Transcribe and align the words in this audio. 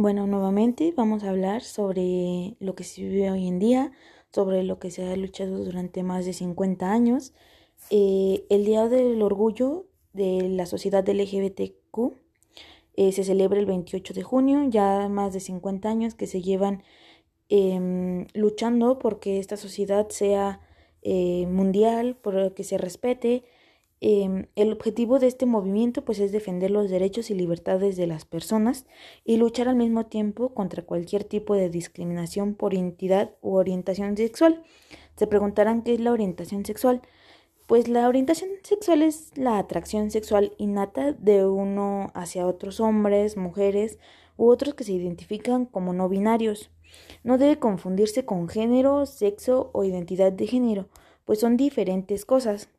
Bueno, 0.00 0.28
nuevamente 0.28 0.94
vamos 0.96 1.24
a 1.24 1.30
hablar 1.30 1.60
sobre 1.60 2.54
lo 2.60 2.76
que 2.76 2.84
se 2.84 3.02
vive 3.02 3.32
hoy 3.32 3.48
en 3.48 3.58
día, 3.58 3.90
sobre 4.32 4.62
lo 4.62 4.78
que 4.78 4.92
se 4.92 5.02
ha 5.04 5.16
luchado 5.16 5.64
durante 5.64 6.04
más 6.04 6.24
de 6.24 6.34
50 6.34 6.92
años. 6.92 7.32
Eh, 7.90 8.46
el 8.48 8.64
Día 8.64 8.86
del 8.86 9.20
Orgullo 9.20 9.86
de 10.12 10.50
la 10.50 10.66
Sociedad 10.66 11.04
LGBTQ 11.04 12.12
eh, 12.94 13.10
se 13.10 13.24
celebra 13.24 13.58
el 13.58 13.66
28 13.66 14.14
de 14.14 14.22
junio, 14.22 14.68
ya 14.70 15.08
más 15.08 15.32
de 15.32 15.40
50 15.40 15.88
años 15.88 16.14
que 16.14 16.28
se 16.28 16.42
llevan 16.42 16.84
em, 17.48 18.28
luchando 18.34 19.00
porque 19.00 19.40
esta 19.40 19.56
sociedad 19.56 20.10
sea 20.10 20.60
eh, 21.02 21.48
mundial, 21.48 22.14
por 22.14 22.54
que 22.54 22.62
se 22.62 22.78
respete 22.78 23.42
Em, 24.00 24.46
el 24.54 24.72
objetivo 24.72 25.18
de 25.18 25.26
este 25.26 25.44
movimiento 25.44 26.04
pues 26.04 26.20
es 26.20 26.30
defender 26.30 26.70
los 26.70 26.88
derechos 26.88 27.30
y 27.30 27.34
libertades 27.34 27.96
de 27.96 28.06
las 28.06 28.24
personas 28.24 28.86
y 29.24 29.38
luchar 29.38 29.68
al 29.68 29.74
mismo 29.74 30.06
tiempo 30.06 30.54
contra 30.54 30.84
cualquier 30.84 31.24
tipo 31.24 31.54
de 31.54 31.68
discriminación 31.68 32.54
por 32.54 32.74
identidad 32.74 33.34
u 33.42 33.56
orientación 33.56 34.16
sexual. 34.16 34.62
Se 35.16 35.26
preguntarán 35.26 35.82
qué 35.82 35.94
es 35.94 36.00
la 36.00 36.12
orientación 36.12 36.64
sexual. 36.64 37.02
Pues 37.66 37.88
la 37.88 38.08
orientación 38.08 38.50
sexual 38.62 39.02
es 39.02 39.36
la 39.36 39.58
atracción 39.58 40.10
sexual 40.10 40.52
innata 40.58 41.12
de 41.12 41.44
uno 41.44 42.10
hacia 42.14 42.46
otros 42.46 42.80
hombres, 42.80 43.36
mujeres 43.36 43.98
u 44.36 44.48
otros 44.48 44.74
que 44.74 44.84
se 44.84 44.92
identifican 44.92 45.66
como 45.66 45.92
no 45.92 46.08
binarios. 46.08 46.70
No 47.24 47.36
debe 47.36 47.58
confundirse 47.58 48.24
con 48.24 48.48
género, 48.48 49.04
sexo 49.06 49.70
o 49.74 49.84
identidad 49.84 50.32
de 50.32 50.46
género, 50.46 50.88
pues 51.26 51.40
son 51.40 51.56
diferentes 51.58 52.24
cosas. 52.24 52.70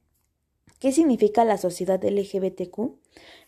¿Qué 0.79 0.93
significa 0.93 1.43
la 1.43 1.57
sociedad 1.57 2.03
LGBTQ? 2.03 2.95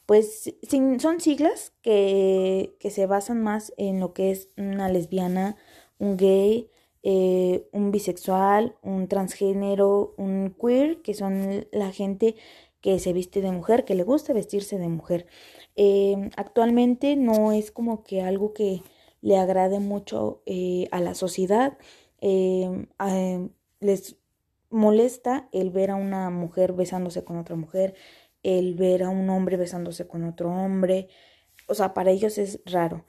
Pues 0.05 0.53
son 0.99 1.21
siglas 1.21 1.73
que, 1.81 2.75
se 2.89 3.05
basan 3.05 3.41
más 3.41 3.73
en 3.77 4.01
lo 4.01 4.13
que 4.13 4.31
es 4.31 4.49
una 4.57 4.89
lesbiana, 4.89 5.55
un 5.97 6.17
gay, 6.17 6.69
eh, 7.03 7.67
un 7.71 7.91
bisexual, 7.91 8.75
un 8.83 9.07
transgénero, 9.07 10.13
un 10.17 10.53
queer, 10.59 11.01
que 11.01 11.13
son 11.13 11.65
la 11.71 11.91
gente 11.91 12.35
que 12.81 12.99
se 12.99 13.13
viste 13.13 13.41
de 13.41 13.51
mujer, 13.51 13.85
que 13.85 13.95
le 13.95 14.03
gusta 14.03 14.33
vestirse 14.33 14.77
de 14.77 14.89
mujer. 14.89 15.25
Eh, 15.77 16.29
actualmente 16.35 17.15
no 17.15 17.53
es 17.53 17.71
como 17.71 18.03
que 18.03 18.21
algo 18.21 18.53
que 18.53 18.81
le 19.21 19.37
agrade 19.37 19.79
mucho 19.79 20.41
eh, 20.45 20.87
a 20.91 20.99
la 20.99 21.15
sociedad. 21.15 21.77
les 23.79 24.15
molesta 24.71 25.47
el 25.51 25.69
ver 25.69 25.91
a 25.91 25.95
una 25.95 26.29
mujer 26.29 26.73
besándose 26.73 27.23
con 27.23 27.37
otra 27.37 27.55
mujer, 27.55 27.93
el 28.43 28.75
ver 28.75 29.03
a 29.03 29.09
un 29.09 29.29
hombre 29.29 29.57
besándose 29.57 30.07
con 30.07 30.23
otro 30.23 30.49
hombre. 30.49 31.07
O 31.67 31.75
sea, 31.75 31.93
para 31.93 32.11
ellos 32.11 32.37
es 32.37 32.61
raro. 32.65 33.05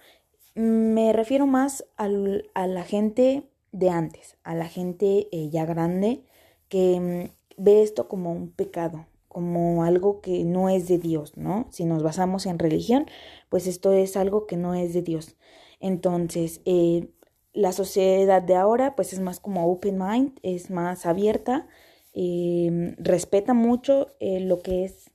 Me 0.55 1.13
refiero 1.13 1.47
más 1.47 1.87
al, 1.97 2.51
a 2.55 2.67
la 2.67 2.85
gente 2.85 3.49
de 3.73 3.89
antes, 3.89 4.37
a 4.45 4.55
la 4.55 4.69
gente 4.69 5.29
eh, 5.33 5.49
ya 5.51 5.65
grande 5.65 6.25
que 6.69 7.01
mm, 7.01 7.63
ve 7.63 7.83
esto 7.83 8.09
como 8.09 8.33
un 8.33 8.51
pecado, 8.51 9.07
como 9.29 9.85
algo 9.85 10.21
que 10.21 10.45
no 10.45 10.69
es 10.69 10.89
de 10.89 10.99
Dios, 10.99 11.37
¿no? 11.37 11.67
Si 11.71 11.87
nos 11.87 12.03
basamos 12.03 12.45
en 12.47 12.59
religión, 12.59 13.07
pues 13.49 13.67
esto 13.67 13.93
es 13.93 14.17
algo 14.17 14.47
que 14.47 14.57
no 14.59 14.75
es 14.75 14.93
de 14.93 15.03
Dios. 15.03 15.37
Entonces, 15.81 16.61
eh, 16.67 17.09
la 17.53 17.73
sociedad 17.73 18.43
de 18.43 18.55
ahora 18.55 18.95
pues 18.97 19.13
es 19.13 19.21
más 19.21 19.41
como 19.41 19.71
open 19.71 19.99
mind, 19.99 20.39
es 20.43 20.71
más 20.71 21.07
abierta, 21.07 21.67
em, 22.15 22.97
respeta 22.99 23.55
mucho 23.55 24.09
eh, 24.21 24.41
lo 24.41 24.61
que 24.61 24.85
es 24.85 25.11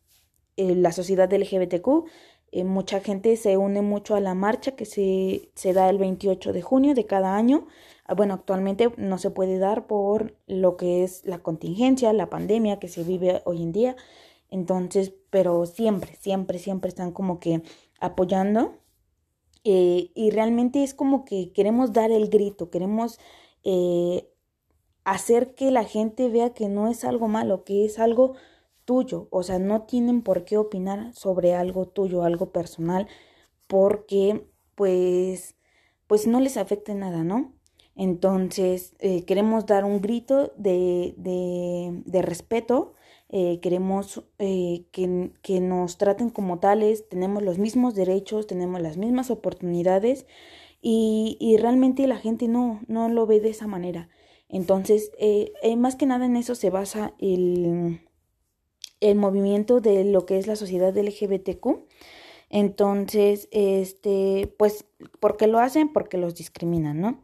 eh, 0.58 0.76
la 0.76 0.92
sociedad 0.92 1.32
LGBTQ. 1.32 2.06
Eh, 2.52 2.64
mucha 2.64 3.02
gente 3.02 3.36
se 3.38 3.58
une 3.58 3.82
mucho 3.82 4.16
a 4.16 4.22
la 4.22 4.34
marcha 4.34 4.76
que 4.76 4.86
se, 4.86 5.50
se 5.56 5.74
da 5.74 5.90
el 5.90 5.98
28 5.98 6.54
de 6.54 6.62
junio 6.62 6.94
de 6.96 7.06
cada 7.06 7.36
año. 7.36 7.68
Ah, 8.06 8.16
bueno, 8.16 8.34
actualmente 8.36 8.92
no 8.98 9.18
se 9.18 9.32
puede 9.32 9.60
dar 9.60 9.86
por 9.88 10.36
lo 10.48 10.78
que 10.78 11.04
es 11.04 11.26
la 11.26 11.40
contingencia, 11.40 12.14
la 12.14 12.30
pandemia 12.30 12.80
que 12.80 12.88
se 12.88 13.04
vive 13.04 13.42
hoy 13.46 13.62
en 13.64 13.74
día. 13.74 13.96
Entonces, 14.50 15.14
pero 15.30 15.66
siempre, 15.66 16.16
siempre, 16.20 16.60
siempre 16.60 16.90
están 16.90 17.12
como 17.12 17.40
que 17.40 17.62
apoyando 18.00 18.78
eh, 19.70 20.12
y 20.16 20.32
realmente 20.32 20.82
es 20.84 20.94
como 20.94 21.26
que 21.26 21.52
queremos 21.52 21.92
dar 21.92 22.10
el 22.12 22.30
grito, 22.30 22.70
queremos 22.70 23.20
eh, 23.66 24.30
hacer 25.04 25.56
que 25.56 25.72
la 25.72 25.84
gente 25.84 26.30
vea 26.30 26.54
que 26.54 26.70
no 26.70 26.88
es 26.88 27.04
algo 27.04 27.28
malo, 27.28 27.66
que 27.66 27.86
es 27.86 28.00
algo 28.00 28.36
tuyo. 28.86 29.28
O 29.32 29.44
sea, 29.44 29.60
no 29.60 29.84
tienen 29.84 30.22
por 30.22 30.46
qué 30.46 30.58
opinar 30.58 31.14
sobre 31.14 31.54
algo 31.54 31.88
tuyo, 31.88 32.24
algo 32.24 32.52
personal, 32.54 33.08
porque 33.68 34.48
pues, 34.76 35.58
pues 36.08 36.28
no 36.28 36.40
les 36.40 36.56
afecte 36.58 36.96
nada, 36.96 37.24
¿no? 37.26 37.54
Entonces, 37.96 38.96
eh, 39.00 39.26
queremos 39.26 39.66
dar 39.66 39.84
un 39.86 40.02
grito 40.02 40.54
de, 40.58 41.14
de, 41.18 42.04
de 42.06 42.22
respeto 42.22 42.94
eh, 43.30 43.60
queremos 43.62 44.24
eh, 44.40 44.86
que, 44.92 45.32
que, 45.42 45.60
nos 45.60 45.98
traten 45.98 46.30
como 46.30 46.60
tales, 46.60 47.10
tenemos 47.10 47.44
los 47.44 47.58
mismos 47.58 47.94
derechos, 47.94 48.48
tenemos 48.48 48.82
las 48.82 48.98
mismas 48.98 49.32
oportunidades 49.32 50.26
y, 50.82 51.38
y 51.40 51.58
realmente 51.58 52.08
la 52.08 52.18
gente 52.18 52.48
no, 52.48 52.80
no 52.88 53.10
lo 53.10 53.28
ve 53.28 53.42
de 53.42 53.50
esa 53.50 53.68
manera. 53.68 54.10
Entonces, 54.50 55.12
eh, 55.20 55.52
más 55.76 55.96
que 55.98 56.06
nada 56.06 56.26
en 56.26 56.38
eso 56.38 56.56
se 56.56 56.70
basa 56.70 57.14
el, 57.20 58.00
el 59.02 59.16
movimiento 59.18 59.82
de 59.82 60.06
lo 60.06 60.26
que 60.26 60.38
es 60.38 60.48
la 60.48 60.56
sociedad 60.56 60.96
LGBTQ. 60.96 61.86
Entonces, 62.50 63.50
este, 63.52 64.54
pues, 64.58 64.86
¿por 65.20 65.36
qué 65.36 65.48
lo 65.48 65.60
hacen? 65.60 65.92
Porque 65.92 66.18
los 66.18 66.36
discriminan, 66.36 67.02
¿no? 67.02 67.22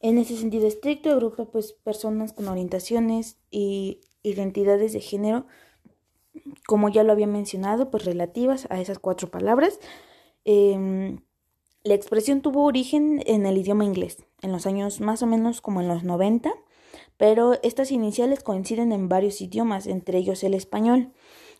En 0.00 0.18
ese 0.18 0.36
sentido 0.36 0.66
estricto, 0.66 1.10
agrupa 1.10 1.46
pues 1.46 1.72
personas 1.72 2.32
con 2.32 2.48
orientaciones 2.48 3.36
y 3.50 4.00
identidades 4.22 4.92
de 4.92 5.00
género, 5.00 5.46
como 6.66 6.88
ya 6.88 7.02
lo 7.02 7.12
había 7.12 7.26
mencionado, 7.26 7.90
pues 7.90 8.04
relativas 8.04 8.66
a 8.70 8.80
esas 8.80 8.98
cuatro 8.98 9.28
palabras. 9.28 9.80
Em, 10.44 11.18
la 11.82 11.94
expresión 11.94 12.42
tuvo 12.42 12.64
origen 12.64 13.22
en 13.26 13.46
el 13.46 13.58
idioma 13.58 13.84
inglés, 13.84 14.24
en 14.42 14.52
los 14.52 14.66
años 14.66 15.00
más 15.00 15.22
o 15.22 15.26
menos 15.26 15.60
como 15.60 15.80
en 15.80 15.88
los 15.88 16.04
90, 16.04 16.52
pero 17.16 17.54
estas 17.62 17.90
iniciales 17.90 18.42
coinciden 18.42 18.92
en 18.92 19.08
varios 19.08 19.40
idiomas, 19.40 19.86
entre 19.86 20.18
ellos 20.18 20.44
el 20.44 20.54
español. 20.54 21.12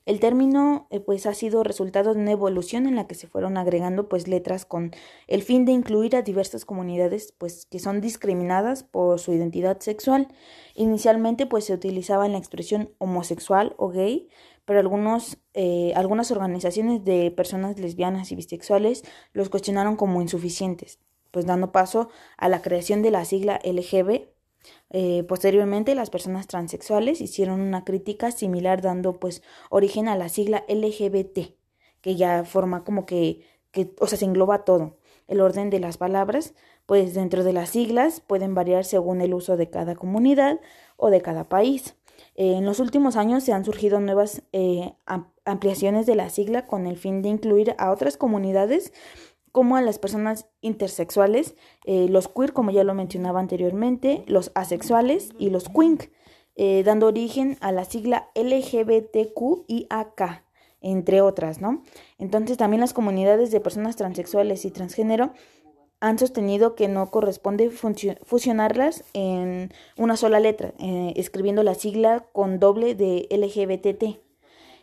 El 0.08 0.20
término 0.20 0.86
eh, 0.88 1.00
pues 1.00 1.26
ha 1.26 1.34
sido 1.34 1.62
resultado 1.62 2.14
de 2.14 2.20
una 2.22 2.32
evolución 2.32 2.86
en 2.86 2.96
la 2.96 3.06
que 3.06 3.14
se 3.14 3.26
fueron 3.26 3.58
agregando 3.58 4.08
pues 4.08 4.26
letras 4.26 4.64
con 4.64 4.92
el 5.26 5.42
fin 5.42 5.66
de 5.66 5.72
incluir 5.72 6.16
a 6.16 6.22
diversas 6.22 6.64
comunidades 6.64 7.34
pues 7.36 7.66
que 7.66 7.78
son 7.78 8.00
discriminadas 8.00 8.84
por 8.84 9.18
su 9.18 9.34
identidad 9.34 9.80
sexual. 9.80 10.28
Inicialmente 10.74 11.44
pues 11.44 11.66
se 11.66 11.74
utilizaba 11.74 12.26
la 12.26 12.38
expresión 12.38 12.90
homosexual 12.96 13.74
o 13.76 13.90
gay, 13.90 14.30
pero 14.64 14.80
algunos, 14.80 15.36
eh, 15.52 15.92
algunas 15.94 16.30
organizaciones 16.30 17.04
de 17.04 17.30
personas 17.30 17.78
lesbianas 17.78 18.32
y 18.32 18.36
bisexuales 18.36 19.04
los 19.34 19.50
cuestionaron 19.50 19.96
como 19.96 20.22
insuficientes, 20.22 21.00
pues 21.30 21.44
dando 21.44 21.70
paso 21.70 22.08
a 22.38 22.48
la 22.48 22.62
creación 22.62 23.02
de 23.02 23.10
la 23.10 23.26
sigla 23.26 23.60
LGB 23.62 24.37
eh, 24.90 25.24
posteriormente, 25.24 25.94
las 25.94 26.10
personas 26.10 26.46
transexuales 26.46 27.20
hicieron 27.20 27.60
una 27.60 27.84
crítica 27.84 28.30
similar 28.30 28.80
dando 28.80 29.20
pues 29.20 29.42
origen 29.70 30.08
a 30.08 30.16
la 30.16 30.28
sigla 30.28 30.64
LGBT, 30.68 31.54
que 32.00 32.16
ya 32.16 32.44
forma 32.44 32.84
como 32.84 33.04
que, 33.04 33.44
o 33.98 34.06
sea, 34.06 34.18
se 34.18 34.24
engloba 34.24 34.64
todo. 34.64 34.96
El 35.26 35.40
orden 35.40 35.68
de 35.68 35.80
las 35.80 35.98
palabras, 35.98 36.54
pues 36.86 37.12
dentro 37.14 37.44
de 37.44 37.52
las 37.52 37.68
siglas 37.70 38.20
pueden 38.20 38.54
variar 38.54 38.84
según 38.84 39.20
el 39.20 39.34
uso 39.34 39.58
de 39.58 39.68
cada 39.68 39.94
comunidad 39.94 40.60
o 40.96 41.10
de 41.10 41.20
cada 41.20 41.44
país. 41.48 41.94
Eh, 42.34 42.54
en 42.54 42.64
los 42.64 42.80
últimos 42.80 43.16
años 43.16 43.44
se 43.44 43.52
han 43.52 43.64
surgido 43.64 44.00
nuevas 44.00 44.42
eh, 44.52 44.94
ampliaciones 45.44 46.06
de 46.06 46.14
la 46.14 46.30
sigla 46.30 46.66
con 46.66 46.86
el 46.86 46.96
fin 46.96 47.20
de 47.20 47.28
incluir 47.28 47.74
a 47.78 47.90
otras 47.90 48.16
comunidades 48.16 48.92
como 49.58 49.74
a 49.74 49.82
las 49.82 49.98
personas 49.98 50.46
intersexuales, 50.60 51.56
eh, 51.84 52.06
los 52.08 52.28
queer, 52.28 52.52
como 52.52 52.70
ya 52.70 52.84
lo 52.84 52.94
mencionaba 52.94 53.40
anteriormente, 53.40 54.22
los 54.28 54.52
asexuales 54.54 55.30
y 55.36 55.50
los 55.50 55.68
quink, 55.68 56.12
eh, 56.54 56.84
dando 56.84 57.08
origen 57.08 57.58
a 57.60 57.72
la 57.72 57.84
sigla 57.84 58.30
LGBTQIAK, 58.36 60.44
entre 60.80 61.22
otras, 61.22 61.60
¿no? 61.60 61.82
Entonces 62.18 62.56
también 62.56 62.80
las 62.80 62.92
comunidades 62.92 63.50
de 63.50 63.58
personas 63.58 63.96
transexuales 63.96 64.64
y 64.64 64.70
transgénero 64.70 65.32
han 65.98 66.20
sostenido 66.20 66.76
que 66.76 66.86
no 66.86 67.10
corresponde 67.10 67.68
fusionarlas 67.68 69.02
en 69.12 69.72
una 69.96 70.16
sola 70.16 70.38
letra, 70.38 70.72
eh, 70.78 71.14
escribiendo 71.16 71.64
la 71.64 71.74
sigla 71.74 72.28
con 72.32 72.60
doble 72.60 72.94
de 72.94 73.26
LGBTT. 73.28 74.27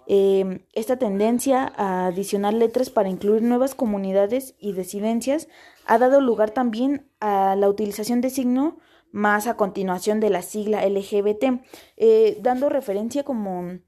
Em, 0.08 0.60
esta 0.74 0.98
tendencia 0.98 1.74
a 1.78 2.08
adicionar 2.08 2.54
letras 2.54 2.90
para 2.90 3.10
incluir 3.10 3.42
nuevas 3.42 3.74
comunidades 3.74 4.56
y 4.60 4.74
disidencias 4.74 5.48
ha 5.86 5.98
dado 5.98 6.22
lugar 6.22 6.52
también 6.52 7.10
a 7.20 7.56
la 7.56 7.68
utilización 7.70 8.22
de 8.22 8.30
signo 8.30 8.78
más 9.12 9.48
a 9.48 9.56
continuación 9.56 10.20
de 10.20 10.30
la 10.30 10.42
sigla 10.42 10.86
LGBT, 10.86 11.62
eh, 11.98 12.38
dando 12.42 12.70
referencia 12.70 13.24
como 13.24 13.80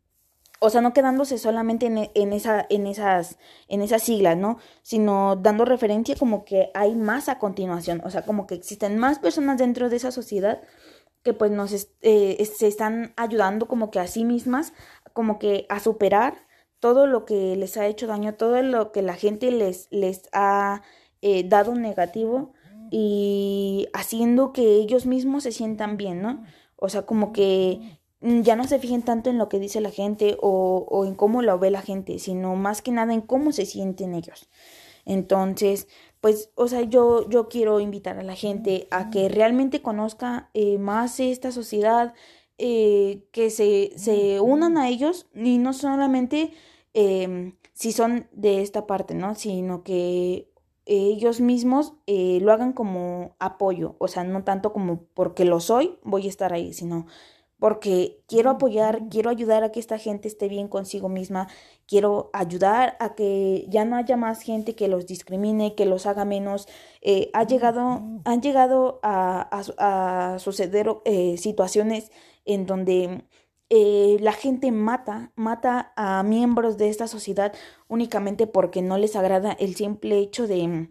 o 0.59 0.69
sea, 0.71 0.81
no 0.81 0.93
quedándose 0.93 1.37
solamente 1.37 1.85
en, 1.85 2.09
en, 2.15 2.33
esa, 2.33 2.65
en, 2.69 2.87
esas, 2.87 3.37
en 3.67 3.83
esas 3.83 4.01
siglas, 4.01 4.37
¿no? 4.37 4.57
Sino 4.81 5.35
dando 5.35 5.65
referencia 5.65 6.15
como 6.15 6.45
que 6.45 6.71
hay 6.73 6.95
más 6.95 7.29
a 7.29 7.37
continuación, 7.37 8.01
o 8.03 8.09
sea, 8.09 8.23
como 8.23 8.47
que 8.47 8.55
existen 8.55 8.97
más 8.97 9.19
personas 9.19 9.59
dentro 9.59 9.89
de 9.89 9.97
esa 9.97 10.11
sociedad 10.11 10.61
que 11.27 11.33
pues 11.33 11.51
nos 11.51 11.89
eh, 12.01 12.45
se 12.45 12.67
están 12.67 13.13
ayudando 13.17 13.67
como 13.67 13.91
que 13.91 13.99
a 13.99 14.07
sí 14.07 14.23
mismas, 14.23 14.71
como 15.17 15.39
que 15.39 15.65
a 15.67 15.79
superar 15.79 16.45
todo 16.79 17.07
lo 17.07 17.25
que 17.25 17.55
les 17.55 17.75
ha 17.75 17.87
hecho 17.87 18.05
daño, 18.05 18.35
todo 18.35 18.61
lo 18.61 18.91
que 18.91 19.01
la 19.01 19.15
gente 19.15 19.49
les, 19.49 19.87
les 19.89 20.29
ha 20.31 20.83
eh, 21.23 21.43
dado 21.43 21.73
negativo 21.73 22.53
y 22.91 23.87
haciendo 23.93 24.53
que 24.53 24.75
ellos 24.75 25.07
mismos 25.07 25.41
se 25.41 25.51
sientan 25.51 25.97
bien, 25.97 26.21
¿no? 26.21 26.43
O 26.75 26.87
sea, 26.87 27.07
como 27.07 27.33
que 27.33 27.97
ya 28.21 28.55
no 28.55 28.65
se 28.65 28.77
fijen 28.77 29.01
tanto 29.01 29.31
en 29.31 29.39
lo 29.39 29.49
que 29.49 29.57
dice 29.57 29.81
la 29.81 29.89
gente 29.89 30.37
o, 30.39 30.85
o 30.87 31.03
en 31.05 31.15
cómo 31.15 31.41
lo 31.41 31.57
ve 31.57 31.71
la 31.71 31.81
gente, 31.81 32.19
sino 32.19 32.55
más 32.55 32.83
que 32.83 32.91
nada 32.91 33.11
en 33.11 33.21
cómo 33.21 33.51
se 33.51 33.65
sienten 33.65 34.13
ellos. 34.13 34.47
Entonces, 35.03 35.87
pues, 36.21 36.51
o 36.53 36.67
sea, 36.67 36.81
yo, 36.81 37.27
yo 37.27 37.47
quiero 37.49 37.79
invitar 37.79 38.19
a 38.19 38.23
la 38.23 38.35
gente 38.35 38.87
a 38.91 39.09
que 39.09 39.29
realmente 39.29 39.81
conozca 39.81 40.51
eh, 40.53 40.77
más 40.77 41.19
esta 41.19 41.51
sociedad, 41.51 42.13
eh, 42.57 43.23
que 43.31 43.49
se, 43.49 43.91
se 43.95 44.39
unan 44.39 44.77
a 44.77 44.89
ellos 44.89 45.27
y 45.35 45.57
no 45.57 45.73
solamente 45.73 46.53
eh, 46.93 47.53
si 47.73 47.91
son 47.91 48.27
de 48.31 48.61
esta 48.61 48.87
parte, 48.87 49.13
¿no? 49.13 49.35
Sino 49.35 49.83
que 49.83 50.49
ellos 50.87 51.41
mismos 51.41 51.93
eh, 52.07 52.39
lo 52.41 52.51
hagan 52.51 52.73
como 52.73 53.35
apoyo, 53.39 53.95
o 53.99 54.07
sea, 54.07 54.23
no 54.23 54.43
tanto 54.43 54.73
como 54.73 55.03
porque 55.13 55.45
lo 55.45 55.59
soy, 55.59 55.99
voy 56.03 56.25
a 56.25 56.29
estar 56.29 56.53
ahí, 56.53 56.73
sino 56.73 57.07
porque 57.59 58.21
quiero 58.27 58.51
apoyar, 58.51 59.09
quiero 59.09 59.29
ayudar 59.29 59.63
a 59.63 59.71
que 59.71 59.79
esta 59.79 59.97
gente 59.97 60.27
esté 60.27 60.47
bien 60.47 60.67
consigo 60.67 61.09
misma, 61.09 61.47
quiero 61.87 62.29
ayudar 62.33 62.95
a 62.99 63.15
que 63.15 63.65
ya 63.69 63.83
no 63.83 63.95
haya 63.95 64.15
más 64.15 64.41
gente 64.41 64.75
que 64.75 64.87
los 64.87 65.07
discrimine, 65.07 65.75
que 65.75 65.85
los 65.85 66.05
haga 66.05 66.25
menos. 66.25 66.67
Eh, 67.01 67.29
ha 67.33 67.45
llegado, 67.45 68.03
han 68.25 68.41
llegado 68.41 68.99
a, 69.01 69.49
a, 69.77 70.39
suceder 70.39 70.87
eh, 71.05 71.37
situaciones 71.37 72.11
en 72.45 72.65
donde 72.65 73.25
eh, 73.69 74.17
la 74.21 74.33
gente 74.33 74.71
mata, 74.71 75.31
mata 75.35 75.93
a 75.95 76.21
miembros 76.23 76.77
de 76.77 76.89
esta 76.89 77.07
sociedad 77.07 77.53
únicamente 77.87 78.47
porque 78.47 78.81
no 78.81 78.97
les 78.97 79.15
agrada 79.15 79.51
el 79.53 79.75
simple 79.75 80.19
hecho 80.19 80.47
de, 80.47 80.89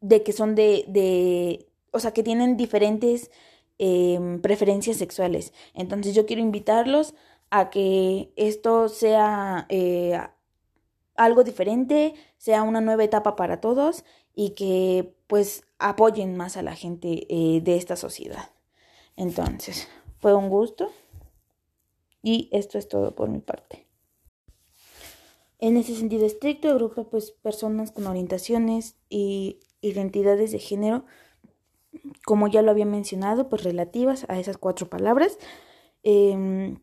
de 0.00 0.22
que 0.22 0.32
son 0.32 0.54
de, 0.54 0.84
de, 0.88 1.66
o 1.90 2.00
sea, 2.00 2.12
que 2.12 2.22
tienen 2.22 2.56
diferentes 2.56 3.30
Em, 3.78 4.40
preferencias 4.40 4.98
sexuales. 4.98 5.52
Entonces 5.74 6.14
yo 6.14 6.26
quiero 6.26 6.40
invitarlos 6.40 7.12
a 7.50 7.70
que 7.70 8.32
esto 8.36 8.88
sea 8.88 9.66
eh, 9.68 10.16
algo 11.16 11.42
diferente, 11.42 12.14
sea 12.38 12.62
una 12.62 12.80
nueva 12.80 13.02
etapa 13.02 13.34
para 13.34 13.60
todos 13.60 14.04
y 14.32 14.50
que 14.50 15.16
pues 15.26 15.64
apoyen 15.80 16.36
más 16.36 16.56
a 16.56 16.62
la 16.62 16.76
gente 16.76 17.26
eh, 17.28 17.60
de 17.62 17.76
esta 17.76 17.96
sociedad. 17.96 18.52
Entonces, 19.16 19.88
fue 20.20 20.34
un 20.34 20.50
gusto 20.50 20.92
y 22.22 22.48
esto 22.52 22.78
es 22.78 22.86
todo 22.86 23.16
por 23.16 23.28
mi 23.28 23.40
parte. 23.40 23.88
En 25.58 25.76
ese 25.76 25.96
sentido 25.96 26.26
estricto, 26.26 26.70
agrupa 26.70 27.04
pues 27.10 27.32
personas 27.32 27.90
con 27.90 28.06
orientaciones 28.06 28.94
y 29.08 29.58
identidades 29.80 30.52
de 30.52 30.60
género 30.60 31.04
como 32.24 32.48
ya 32.48 32.62
lo 32.62 32.70
había 32.70 32.86
mencionado, 32.86 33.48
pues 33.48 33.64
relativas 33.64 34.26
a 34.28 34.38
esas 34.38 34.58
cuatro 34.58 34.88
palabras. 34.88 35.38
Em, 36.02 36.78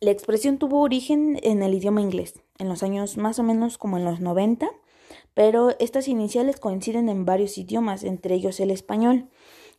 la 0.00 0.10
expresión 0.10 0.58
tuvo 0.58 0.80
origen 0.80 1.38
en 1.42 1.62
el 1.62 1.74
idioma 1.74 2.00
inglés, 2.00 2.34
en 2.58 2.68
los 2.68 2.82
años 2.82 3.16
más 3.16 3.38
o 3.38 3.42
menos 3.42 3.78
como 3.78 3.98
en 3.98 4.04
los 4.04 4.20
90, 4.20 4.68
pero 5.34 5.70
estas 5.78 6.08
iniciales 6.08 6.58
coinciden 6.58 7.08
en 7.08 7.24
varios 7.24 7.56
idiomas, 7.58 8.04
entre 8.04 8.34
ellos 8.34 8.60
el 8.60 8.70
español. 8.70 9.28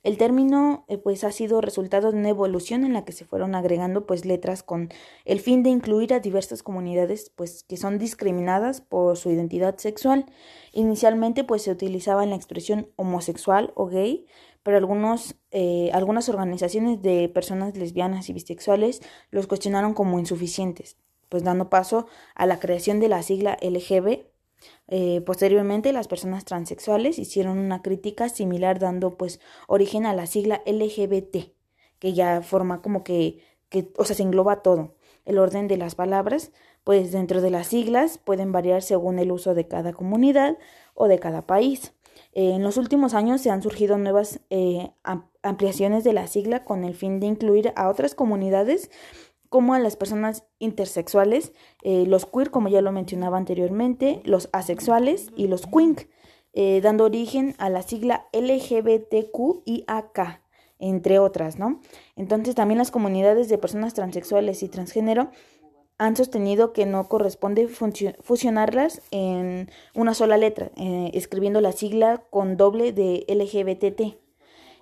El 0.03 0.17
término 0.17 0.83
eh, 0.89 0.97
pues 0.97 1.23
ha 1.23 1.31
sido 1.31 1.61
resultado 1.61 2.11
de 2.11 2.17
una 2.17 2.27
evolución 2.27 2.83
en 2.83 2.91
la 2.91 3.05
que 3.05 3.13
se 3.13 3.23
fueron 3.23 3.55
agregando 3.55 4.05
pues 4.05 4.25
letras 4.25 4.61
con 4.61 4.89
el 5.23 5.39
fin 5.39 5.63
de 5.63 5.69
incluir 5.69 6.13
a 6.13 6.19
diversas 6.19 6.61
comunidades 6.61 7.31
pues 7.33 7.63
que 7.63 7.77
son 7.77 7.99
discriminadas 7.99 8.81
por 8.81 9.15
su 9.15 9.31
identidad 9.31 9.77
sexual. 9.77 10.25
Inicialmente 10.73 11.45
pues 11.45 11.61
se 11.61 11.71
utilizaba 11.71 12.25
la 12.25 12.35
expresión 12.35 12.89
homosexual 12.97 13.71
o 13.75 13.87
gay, 13.87 14.25
pero 14.63 14.77
algunos, 14.77 15.35
eh, 15.51 15.91
algunas 15.93 16.29
organizaciones 16.29 17.01
de 17.01 17.29
personas 17.29 17.77
lesbianas 17.77 18.29
y 18.29 18.33
bisexuales 18.33 19.01
los 19.29 19.47
cuestionaron 19.47 19.93
como 19.93 20.19
insuficientes, 20.19 20.97
pues 21.29 21.43
dando 21.43 21.69
paso 21.69 22.07
a 22.35 22.45
la 22.45 22.59
creación 22.59 22.99
de 22.99 23.09
la 23.09 23.21
sigla 23.23 23.57
LGB 23.61 24.33
eh, 24.87 25.21
posteriormente, 25.21 25.93
las 25.93 26.07
personas 26.07 26.45
transexuales 26.45 27.19
hicieron 27.19 27.57
una 27.57 27.81
crítica 27.81 28.29
similar 28.29 28.79
dando 28.79 29.17
pues 29.17 29.39
origen 29.67 30.05
a 30.05 30.13
la 30.13 30.25
sigla 30.25 30.61
LGBT, 30.65 31.53
que 31.99 32.13
ya 32.13 32.41
forma 32.41 32.81
como 32.81 33.03
que, 33.03 33.39
que, 33.69 33.91
o 33.97 34.05
sea, 34.05 34.15
se 34.15 34.23
engloba 34.23 34.61
todo. 34.61 34.95
El 35.25 35.37
orden 35.37 35.67
de 35.67 35.77
las 35.77 35.95
palabras, 35.95 36.51
pues 36.83 37.11
dentro 37.11 37.41
de 37.41 37.49
las 37.49 37.67
siglas 37.67 38.17
pueden 38.17 38.51
variar 38.51 38.81
según 38.81 39.19
el 39.19 39.31
uso 39.31 39.53
de 39.53 39.67
cada 39.67 39.93
comunidad 39.93 40.57
o 40.95 41.07
de 41.07 41.19
cada 41.19 41.47
país. 41.47 41.93
En 42.33 42.63
los 42.63 42.77
últimos 42.77 43.13
años 43.13 43.41
se 43.41 43.49
han 43.49 43.61
surgido 43.61 43.97
nuevas 43.97 44.39
eh, 44.49 44.91
ampliaciones 45.41 46.03
de 46.03 46.13
la 46.13 46.27
sigla 46.27 46.63
con 46.63 46.83
el 46.83 46.95
fin 46.95 47.19
de 47.19 47.27
incluir 47.27 47.73
a 47.75 47.89
otras 47.89 48.15
comunidades 48.15 48.89
como 49.53 49.75
a 49.75 49.79
las 49.79 49.95
personas 49.95 50.45
intersexuales, 50.57 51.53
eh, 51.83 52.05
los 52.07 52.25
queer, 52.25 52.49
como 52.49 52.69
ya 52.69 52.81
lo 52.81 52.91
mencionaba 52.91 53.37
anteriormente, 53.37 54.19
los 54.25 54.49
asexuales 54.51 55.27
y 55.35 55.45
los 55.45 55.67
quink, 55.67 56.07
eh, 56.53 56.81
dando 56.81 57.03
origen 57.03 57.53
a 57.59 57.69
la 57.69 57.83
sigla 57.83 58.27
LGBTQIAK, 58.33 60.19
entre 60.79 61.19
otras, 61.19 61.59
¿no? 61.59 61.81
Entonces 62.15 62.55
también 62.55 62.79
las 62.79 62.89
comunidades 62.89 63.47
de 63.47 63.59
personas 63.59 63.93
transexuales 63.93 64.63
y 64.63 64.69
transgénero 64.69 65.29
han 65.97 66.15
sostenido 66.15 66.73
que 66.73 66.85
no 66.85 67.07
corresponde 67.07 67.67
fusionarlas 67.67 69.01
en 69.11 69.69
una 69.93 70.13
sola 70.13 70.37
letra, 70.37 70.71
eh, 70.75 71.11
escribiendo 71.13 71.61
la 71.61 71.71
sigla 71.71 72.23
con 72.29 72.57
doble 72.57 72.93
de 72.93 73.25
LGBTT. 73.27 74.17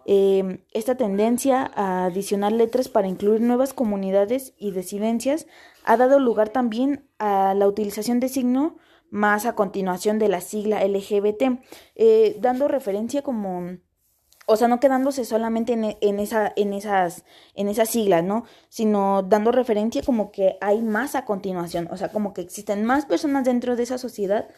Em, 0.05 0.63
esta 0.73 0.95
tendencia 0.95 1.71
a 1.75 2.05
adicionar 2.05 2.51
letras 2.51 2.89
para 2.89 3.07
incluir 3.07 3.41
nuevas 3.41 3.73
comunidades 3.73 4.53
y 4.57 4.71
disidencias 4.71 5.45
ha 5.83 5.95
dado 5.95 6.19
lugar 6.19 6.49
también 6.49 7.07
a 7.19 7.53
la 7.53 7.67
utilización 7.67 8.19
de 8.19 8.29
signo 8.29 8.77
más 9.11 9.45
a 9.45 9.53
continuación 9.53 10.17
de 10.17 10.29
la 10.29 10.41
sigla 10.41 10.83
LGBT, 10.83 11.61
eh, 11.95 12.38
dando 12.39 12.67
referencia 12.67 13.21
como, 13.21 13.77
o 14.51 14.58
sea, 14.58 14.67
no 14.67 14.79
quedándose 14.79 15.24
solamente 15.24 15.74
en, 15.74 15.98
en, 16.01 16.20
esa, 16.20 16.51
en, 16.55 16.74
esas, 16.74 17.24
en 17.55 17.70
esas 17.70 17.89
siglas, 17.89 18.24
¿no? 18.24 18.43
Sino 18.67 19.24
dando 19.24 19.51
referencia 19.51 20.01
como 20.03 20.31
que 20.31 20.58
hay 20.60 20.81
más 20.81 21.15
a 21.15 21.24
continuación, 21.24 21.88
o 21.89 21.98
sea, 21.98 22.10
como 22.10 22.34
que 22.34 22.41
existen 22.41 22.84
más 22.84 23.05
personas 23.05 23.46
dentro 23.46 23.75
de 23.75 23.84
esa 23.84 23.98
sociedad 23.98 24.50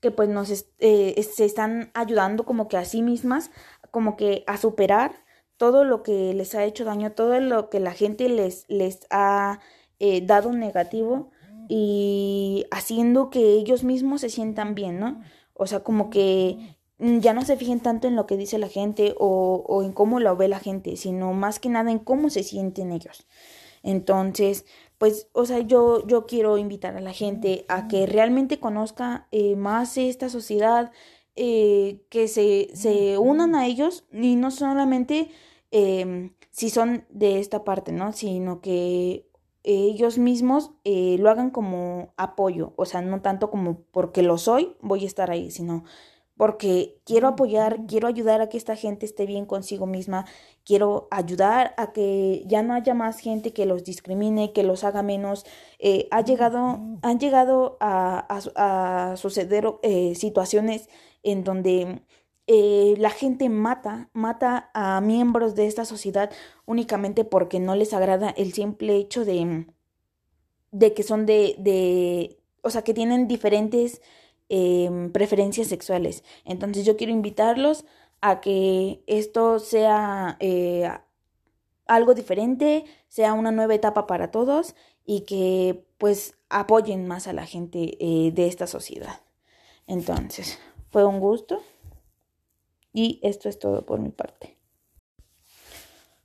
que 0.00 0.10
pues 0.12 0.28
nos 0.28 0.66
eh, 0.78 1.22
se 1.22 1.44
están 1.44 1.90
ayudando 1.94 2.44
como 2.44 2.68
que 2.68 2.76
a 2.76 2.84
sí 2.84 3.02
mismas 3.02 3.50
como 3.90 4.16
que 4.16 4.44
a 4.46 4.56
superar 4.56 5.24
todo 5.56 5.84
lo 5.84 6.02
que 6.02 6.34
les 6.34 6.54
ha 6.54 6.64
hecho 6.64 6.84
daño, 6.84 7.12
todo 7.12 7.38
lo 7.40 7.68
que 7.68 7.80
la 7.80 7.92
gente 7.92 8.28
les, 8.28 8.64
les 8.68 9.06
ha 9.10 9.60
eh, 9.98 10.20
dado 10.24 10.52
negativo 10.52 11.30
y 11.68 12.66
haciendo 12.70 13.30
que 13.30 13.52
ellos 13.52 13.84
mismos 13.84 14.22
se 14.22 14.30
sientan 14.30 14.74
bien, 14.74 14.98
¿no? 14.98 15.20
O 15.54 15.66
sea, 15.66 15.80
como 15.80 16.10
que 16.10 16.76
ya 17.20 17.34
no 17.34 17.44
se 17.44 17.56
fijen 17.56 17.80
tanto 17.80 18.08
en 18.08 18.16
lo 18.16 18.26
que 18.26 18.36
dice 18.36 18.58
la 18.58 18.68
gente 18.68 19.14
o, 19.18 19.64
o 19.66 19.82
en 19.82 19.92
cómo 19.92 20.20
lo 20.20 20.36
ve 20.36 20.48
la 20.48 20.60
gente, 20.60 20.96
sino 20.96 21.32
más 21.32 21.58
que 21.58 21.68
nada 21.68 21.90
en 21.90 21.98
cómo 21.98 22.30
se 22.30 22.42
sienten 22.42 22.92
ellos. 22.92 23.26
Entonces, 23.82 24.64
pues, 24.98 25.28
o 25.32 25.44
sea, 25.44 25.58
yo, 25.58 26.06
yo 26.06 26.26
quiero 26.26 26.58
invitar 26.58 26.96
a 26.96 27.00
la 27.00 27.12
gente 27.12 27.64
a 27.68 27.88
que 27.88 28.06
realmente 28.06 28.60
conozca 28.60 29.26
eh, 29.32 29.56
más 29.56 29.98
esta 29.98 30.28
sociedad, 30.28 30.92
eh, 31.34 32.02
que 32.10 32.28
se, 32.28 32.70
se, 32.74 33.18
unan 33.18 33.54
a 33.54 33.66
ellos 33.66 34.04
y 34.12 34.36
no 34.36 34.50
solamente 34.50 35.30
eh, 35.70 36.30
si 36.50 36.68
son 36.70 37.06
de 37.08 37.40
esta 37.40 37.64
parte, 37.64 37.90
¿no? 37.90 38.12
Sino 38.12 38.60
que 38.60 39.26
ellos 39.64 40.18
mismos 40.18 40.72
eh, 40.84 41.16
lo 41.18 41.30
hagan 41.30 41.50
como 41.50 42.12
apoyo, 42.16 42.72
o 42.76 42.84
sea, 42.84 43.00
no 43.00 43.22
tanto 43.22 43.50
como 43.50 43.80
porque 43.90 44.22
lo 44.22 44.38
soy, 44.38 44.76
voy 44.80 45.04
a 45.04 45.06
estar 45.06 45.30
ahí, 45.30 45.50
sino 45.50 45.84
porque 46.42 46.98
quiero 47.04 47.28
apoyar, 47.28 47.86
quiero 47.86 48.08
ayudar 48.08 48.40
a 48.40 48.48
que 48.48 48.56
esta 48.56 48.74
gente 48.74 49.06
esté 49.06 49.26
bien 49.26 49.46
consigo 49.46 49.86
misma, 49.86 50.26
quiero 50.64 51.06
ayudar 51.12 51.72
a 51.76 51.92
que 51.92 52.42
ya 52.48 52.64
no 52.64 52.74
haya 52.74 52.94
más 52.94 53.20
gente 53.20 53.52
que 53.52 53.64
los 53.64 53.84
discrimine, 53.84 54.52
que 54.52 54.64
los 54.64 54.82
haga 54.82 55.04
menos. 55.04 55.46
Eh, 55.78 56.08
ha 56.10 56.20
llegado, 56.22 56.80
han 57.02 57.20
llegado 57.20 57.76
a, 57.78 59.14
suceder 59.16 59.68
eh, 59.84 60.16
situaciones 60.16 60.88
en 61.22 61.44
donde 61.44 62.02
eh, 62.48 62.96
la 62.98 63.10
gente 63.10 63.48
mata, 63.48 64.10
mata 64.12 64.68
a 64.74 65.00
miembros 65.00 65.54
de 65.54 65.68
esta 65.68 65.84
sociedad 65.84 66.32
únicamente 66.66 67.24
porque 67.24 67.60
no 67.60 67.76
les 67.76 67.94
agrada 67.94 68.30
el 68.30 68.52
simple 68.52 68.96
hecho 68.96 69.24
de, 69.24 69.68
de 70.72 70.92
que 70.92 71.04
son 71.04 71.24
de, 71.24 71.54
de, 71.58 72.40
o 72.62 72.70
sea, 72.70 72.82
que 72.82 72.94
tienen 72.94 73.28
diferentes 73.28 74.02
em, 74.48 75.10
preferencias 75.10 75.68
sexuales. 75.68 76.24
Entonces 76.44 76.84
yo 76.84 76.96
quiero 76.96 77.12
invitarlos 77.12 77.84
a 78.20 78.40
que 78.40 79.02
esto 79.06 79.58
sea 79.58 80.36
eh, 80.40 80.88
algo 81.86 82.14
diferente, 82.14 82.84
sea 83.08 83.34
una 83.34 83.50
nueva 83.50 83.74
etapa 83.74 84.06
para 84.06 84.30
todos 84.30 84.74
y 85.04 85.22
que 85.22 85.84
pues 85.98 86.36
apoyen 86.48 87.06
más 87.06 87.26
a 87.26 87.32
la 87.32 87.46
gente 87.46 87.96
eh, 88.00 88.32
de 88.32 88.46
esta 88.46 88.66
sociedad. 88.66 89.20
Entonces, 89.86 90.58
fue 90.90 91.04
un 91.04 91.20
gusto 91.20 91.60
y 92.92 93.18
esto 93.22 93.48
es 93.48 93.58
todo 93.58 93.84
por 93.84 94.00
mi 94.00 94.10
parte. 94.10 94.58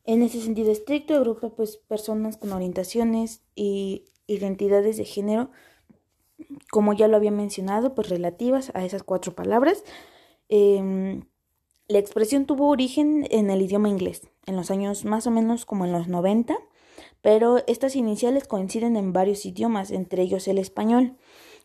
En 0.04 0.22
ese 0.22 0.42
sentido 0.42 0.72
estricto, 0.72 1.16
agrupa 1.16 1.50
pues 1.50 1.78
personas 1.78 2.38
con 2.38 2.54
orientaciones 2.54 3.42
y 3.56 4.06
identidades 4.26 4.98
de 4.98 5.06
género, 5.06 5.52
como 6.72 6.94
ya 6.94 7.08
lo 7.08 7.17
había 7.17 7.32
mencionado, 7.32 7.96
pues 7.96 8.10
relativas 8.10 8.72
a 8.75 8.86
esas 8.86 9.03
cuatro 9.03 9.34
palabras. 9.34 9.84
Em, 10.50 11.24
la 11.88 12.00
expresión 12.00 12.46
tuvo 12.46 12.70
origen 12.70 13.27
en 13.32 13.50
el 13.50 13.62
idioma 13.62 13.89
inglés, 13.89 14.29
en 14.46 14.56
los 14.56 14.72
años 14.72 15.06
más 15.06 15.27
o 15.27 15.32
menos 15.32 15.65
como 15.65 15.86
en 15.86 15.91
los 15.91 16.08
90, 16.08 16.58
pero 17.22 17.63
estas 17.67 17.96
iniciales 17.96 18.48
coinciden 18.48 18.98
en 18.98 19.13
varios 19.13 19.46
idiomas, 19.46 19.91
entre 19.91 20.24
ellos 20.24 20.48
el 20.48 20.58
español. 20.58 21.15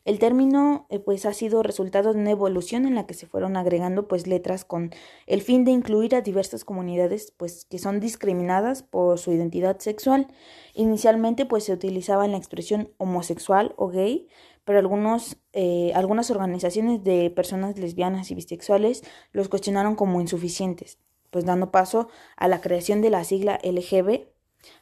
El 0.04 0.18
término 0.18 0.86
eh, 0.90 0.98
pues 0.98 1.24
ha 1.26 1.32
sido 1.32 1.62
resultado 1.62 2.12
de 2.12 2.18
una 2.18 2.32
evolución 2.32 2.86
en 2.86 2.96
la 2.96 3.06
que 3.06 3.14
se 3.14 3.28
fueron 3.28 3.56
agregando 3.56 4.08
pues 4.08 4.26
letras 4.26 4.64
con 4.64 4.90
el 5.26 5.42
fin 5.42 5.64
de 5.64 5.70
incluir 5.70 6.16
a 6.16 6.22
diversas 6.22 6.64
comunidades 6.64 7.32
pues 7.36 7.66
que 7.66 7.78
son 7.78 8.00
discriminadas 8.00 8.82
por 8.82 9.18
su 9.20 9.32
identidad 9.32 9.78
sexual. 9.78 10.26
Inicialmente 10.74 11.46
pues 11.46 11.64
se 11.64 11.72
utilizaba 11.72 12.26
la 12.26 12.36
expresión 12.36 12.92
homosexual 12.98 13.74
o 13.76 13.88
gay, 13.88 14.26
pero 14.64 14.80
algunos, 14.80 15.36
eh, 15.52 15.92
algunas 15.94 16.30
organizaciones 16.32 17.04
de 17.04 17.30
personas 17.30 17.78
lesbianas 17.78 18.30
y 18.32 18.34
bisexuales 18.34 19.04
los 19.30 19.48
cuestionaron 19.48 19.94
como 19.94 20.20
insuficientes, 20.20 20.98
pues 21.30 21.44
dando 21.44 21.70
paso 21.70 22.08
a 22.36 22.48
la 22.48 22.60
creación 22.60 23.02
de 23.02 23.10
la 23.10 23.22
sigla 23.22 23.60
LGB. 23.62 24.31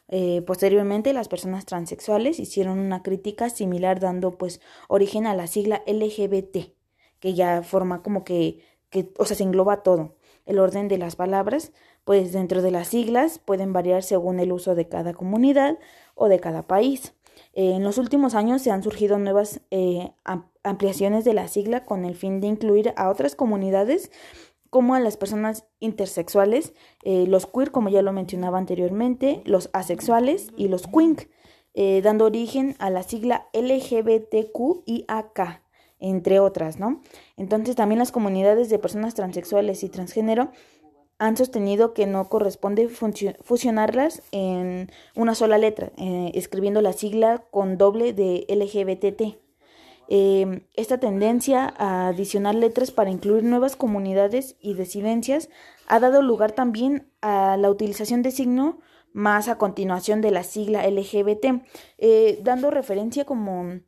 Eh, 0.07 0.41
posteriormente, 0.45 1.13
las 1.13 1.27
personas 1.27 1.65
transexuales 1.65 2.39
hicieron 2.39 2.79
una 2.79 3.03
crítica 3.03 3.49
similar, 3.49 3.99
dando 3.99 4.37
pues 4.37 4.61
origen 4.87 5.25
a 5.25 5.35
la 5.35 5.47
sigla 5.47 5.83
LGBT, 5.87 6.73
que 7.19 7.33
ya 7.33 7.63
forma 7.63 8.01
como 8.03 8.23
que, 8.23 8.63
que, 8.89 9.11
o 9.17 9.25
sea, 9.25 9.35
se 9.35 9.43
engloba 9.43 9.83
todo. 9.83 10.15
El 10.45 10.59
orden 10.59 10.87
de 10.87 10.97
las 10.97 11.15
palabras, 11.15 11.71
pues 12.03 12.33
dentro 12.33 12.61
de 12.61 12.71
las 12.71 12.87
siglas 12.87 13.39
pueden 13.39 13.73
variar 13.73 14.03
según 14.03 14.39
el 14.39 14.51
uso 14.51 14.75
de 14.75 14.87
cada 14.87 15.13
comunidad 15.13 15.77
o 16.15 16.27
de 16.27 16.39
cada 16.39 16.63
país. 16.63 17.13
Eh, 17.53 17.73
en 17.73 17.83
los 17.83 17.97
últimos 17.97 18.33
años 18.35 18.61
se 18.61 18.71
han 18.71 18.83
surgido 18.83 19.17
nuevas 19.17 19.61
eh, 19.71 20.11
ampliaciones 20.63 21.25
de 21.25 21.33
la 21.33 21.47
sigla 21.47 21.85
con 21.85 22.05
el 22.05 22.15
fin 22.15 22.39
de 22.39 22.47
incluir 22.47 22.93
a 22.95 23.09
otras 23.09 23.35
comunidades 23.35 24.11
como 24.71 24.95
a 24.95 24.99
las 24.99 25.17
personas 25.17 25.65
intersexuales, 25.79 26.73
eh, 27.03 27.27
los 27.27 27.45
queer, 27.45 27.69
como 27.69 27.89
ya 27.89 28.01
lo 28.01 28.11
mencionaba 28.11 28.57
anteriormente, 28.57 29.43
los 29.45 29.69
asexuales 29.73 30.47
y 30.57 30.67
los 30.67 30.87
quink, 30.87 31.27
dando 32.03 32.25
origen 32.25 32.75
a 32.79 32.89
la 32.89 33.03
sigla 33.03 33.47
LGBTQIAK, 33.53 35.39
entre 35.99 36.39
otras, 36.39 36.79
¿no? 36.79 37.01
Entonces 37.37 37.75
también 37.77 37.99
las 37.99 38.11
comunidades 38.11 38.69
de 38.69 38.79
personas 38.79 39.13
transexuales 39.13 39.83
y 39.83 39.89
transgénero 39.89 40.51
han 41.21 41.37
sostenido 41.37 41.93
que 41.93 42.07
no 42.07 42.27
corresponde 42.29 42.89
fusionarlas 42.89 44.23
en 44.31 44.91
una 45.15 45.35
sola 45.35 45.59
letra, 45.59 45.91
eh, 45.97 46.31
escribiendo 46.33 46.81
la 46.81 46.93
sigla 46.93 47.45
con 47.51 47.77
doble 47.77 48.13
de 48.13 48.47
LGBTT. 48.49 49.37
Eh, 50.13 50.67
esta 50.73 50.97
tendencia 50.97 51.73
a 51.77 52.09
adicionar 52.09 52.53
letras 52.53 52.91
para 52.91 53.09
incluir 53.09 53.45
nuevas 53.45 53.77
comunidades 53.77 54.57
y 54.59 54.73
disidencias 54.73 55.47
ha 55.87 56.01
dado 56.01 56.21
lugar 56.21 56.51
también 56.51 57.09
a 57.21 57.55
la 57.55 57.69
utilización 57.69 58.21
de 58.21 58.31
signo 58.31 58.81
más 59.13 59.47
a 59.47 59.57
continuación 59.57 60.19
de 60.19 60.31
la 60.31 60.43
sigla 60.43 60.85
LGBT, 60.85 61.63
eh, 61.97 62.41
dando 62.43 62.71
referencia 62.71 63.23
como 63.23 63.79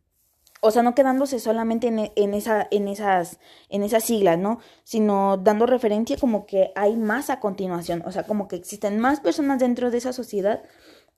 o 0.62 0.72
sea, 0.72 0.82
no 0.82 0.96
quedándose 0.96 1.39
solamente 1.39 1.88
en, 1.88 2.13
en, 2.15 2.34
esa, 2.34 2.70
en, 2.72 2.88
esas, 2.88 3.42
en 3.68 3.84
esas 3.84 4.06
siglas, 4.06 4.39
¿no? 4.39 4.60
Sino 4.86 5.36
dando 5.36 5.65
referencia 5.65 6.15
como 6.15 6.46
que 6.46 6.72
hay 6.75 6.96
más 6.96 7.30
a 7.30 7.42
continuación, 7.42 8.01
o 8.06 8.13
sea, 8.13 8.24
como 8.24 8.48
que 8.48 8.56
existen 8.56 8.98
más 8.98 9.20
personas 9.20 9.60
dentro 9.60 9.92
de 9.92 9.98
esa 9.98 10.13
sociedad 10.13 10.63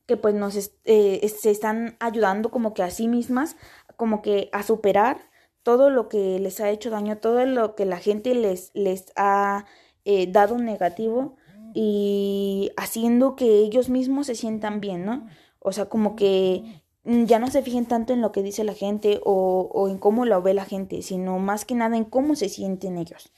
que 0.05 0.17
pues 0.17 0.35
nos 0.35 0.71
eh, 0.85 1.35
se 1.39 1.51
están 1.51 1.97
ayudando 1.99 2.51
como 2.51 2.73
que 2.73 2.83
a 2.83 2.91
sí 2.91 3.07
mismas, 3.07 3.55
como 3.95 4.21
que 4.21 4.49
a 4.51 4.63
superar 4.63 5.29
todo 5.63 5.89
lo 5.89 6.09
que 6.09 6.39
les 6.39 6.59
ha 6.61 6.69
hecho 6.69 6.89
daño, 6.89 7.17
todo 7.17 7.45
lo 7.45 7.75
que 7.75 7.85
la 7.85 7.97
gente 7.97 8.35
les, 8.35 8.71
les 8.73 9.11
ha 9.15 9.65
eh, 10.03 10.27
dado 10.31 10.57
negativo 10.57 11.37
y 11.73 12.71
haciendo 12.77 13.35
que 13.35 13.59
ellos 13.59 13.89
mismos 13.89 14.27
se 14.27 14.35
sientan 14.35 14.79
bien, 14.79 15.05
¿no? 15.05 15.27
O 15.59 15.71
sea, 15.71 15.85
como 15.85 16.15
que 16.15 16.83
ya 17.03 17.39
no 17.39 17.47
se 17.49 17.61
fijen 17.61 17.85
tanto 17.85 18.13
en 18.13 18.21
lo 18.21 18.31
que 18.31 18.43
dice 18.43 18.63
la 18.63 18.73
gente 18.73 19.19
o, 19.23 19.69
o, 19.73 19.89
en 19.89 19.97
cómo 19.97 20.25
lo 20.25 20.41
ve 20.41 20.53
la 20.53 20.65
gente, 20.65 21.01
sino 21.01 21.39
más 21.39 21.65
que 21.65 21.75
nada 21.75 21.97
en 21.97 22.05
cómo 22.05 22.35
se 22.35 22.49
sienten 22.49 22.97
ellos. 22.97 23.31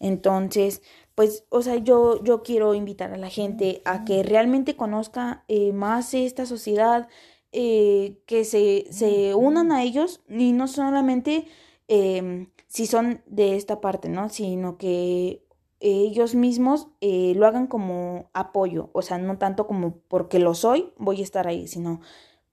Entonces, 0.00 0.82
pues, 1.14 1.44
o 1.48 1.62
sea, 1.62 1.76
yo, 1.76 2.22
yo 2.24 2.42
quiero 2.42 2.74
invitar 2.74 3.12
a 3.12 3.16
la 3.16 3.30
gente 3.30 3.80
a 3.84 4.04
que 4.04 4.22
realmente 4.22 4.76
conozca 4.76 5.44
eh, 5.48 5.72
más 5.72 6.12
esta 6.12 6.44
sociedad, 6.44 7.08
eh, 7.52 8.18
que 8.26 8.44
se, 8.44 8.86
se, 8.90 9.34
unan 9.34 9.72
a 9.72 9.82
ellos 9.82 10.22
y 10.28 10.52
no 10.52 10.68
solamente 10.68 11.46
eh, 11.88 12.48
si 12.68 12.86
son 12.86 13.22
de 13.26 13.56
esta 13.56 13.80
parte, 13.80 14.08
¿no? 14.08 14.28
Sino 14.28 14.76
que 14.78 15.42
ellos 15.80 16.34
mismos 16.34 16.88
eh, 17.00 17.34
lo 17.36 17.46
hagan 17.46 17.66
como 17.66 18.30
apoyo, 18.32 18.90
o 18.92 19.02
sea, 19.02 19.18
no 19.18 19.38
tanto 19.38 19.66
como 19.66 19.98
porque 20.08 20.38
lo 20.38 20.54
soy, 20.54 20.92
voy 20.96 21.20
a 21.20 21.24
estar 21.24 21.46
ahí, 21.46 21.68
sino 21.68 22.00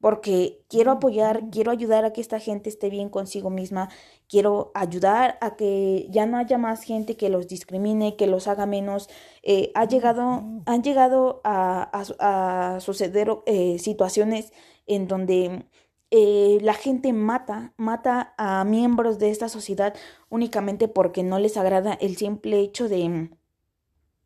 porque 0.03 0.65
quiero 0.67 0.91
apoyar, 0.91 1.49
quiero 1.49 1.71
ayudar 1.71 2.03
a 2.03 2.11
que 2.11 2.19
esta 2.19 2.37
gente 2.37 2.67
esté 2.67 2.89
bien 2.89 3.07
consigo 3.07 3.49
misma, 3.49 3.87
quiero 4.27 4.73
ayudar 4.75 5.37
a 5.39 5.55
que 5.55 6.07
ya 6.09 6.25
no 6.25 6.37
haya 6.37 6.57
más 6.57 6.83
gente 6.83 7.15
que 7.15 7.29
los 7.29 7.47
discrimine, 7.47 8.17
que 8.17 8.27
los 8.27 8.49
haga 8.49 8.65
menos. 8.65 9.07
Eh, 9.43 9.71
ha 9.75 9.85
llegado, 9.85 10.43
han 10.65 10.83
llegado 10.83 11.39
a, 11.45 12.79
suceder 12.81 13.29
eh, 13.45 13.79
situaciones 13.79 14.51
en 14.87 15.07
donde 15.07 15.65
eh, 16.11 16.59
la 16.61 16.73
gente 16.73 17.13
mata, 17.13 17.73
mata 17.77 18.33
a 18.37 18.63
miembros 18.63 19.19
de 19.19 19.31
esta 19.31 19.49
sociedad 19.49 19.95
únicamente 20.29 20.87
porque 20.87 21.23
no 21.23 21.39
les 21.39 21.57
agrada 21.57 21.93
el 21.93 22.17
simple 22.17 22.59
hecho 22.59 22.89
de, 22.89 23.29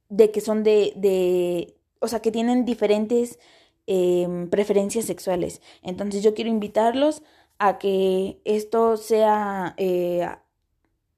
de 0.09 0.31
que 0.31 0.41
son 0.41 0.63
de, 0.63 0.93
de, 0.95 1.75
o 1.99 2.07
sea, 2.07 2.21
que 2.21 2.31
tienen 2.31 2.65
diferentes 2.65 3.39
Em, 3.89 4.49
preferencias 4.49 5.05
sexuales. 5.05 5.61
Entonces 5.81 6.21
yo 6.21 6.33
quiero 6.33 6.49
invitarlos 6.49 7.23
a 7.57 7.79
que 7.79 8.41
esto 8.43 8.97
sea 8.97 9.75
eh, 9.77 10.27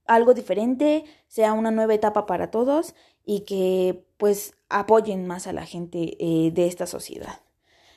algo 0.06 0.36
diferente, 0.36 1.04
sea 1.28 1.54
una 1.54 1.72
nueva 1.72 1.96
etapa 1.96 2.28
para 2.28 2.52
todos 2.52 2.94
y 3.26 3.40
que 3.40 4.06
pues 4.18 4.54
apoyen 4.70 5.26
más 5.26 5.48
a 5.48 5.54
la 5.54 5.66
gente 5.66 6.16
eh, 6.20 6.52
de 6.52 6.68
esta 6.68 6.86
sociedad. 6.86 7.42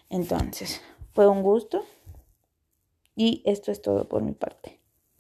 Entonces, 0.09 0.81
fue 1.13 1.27
un 1.27 1.43
gusto 1.43 1.85
y 3.17 3.43
esto 3.45 3.71
es 3.73 3.83
todo 3.83 4.09
por 4.09 4.23
mi 4.23 4.33
parte. 4.33 4.82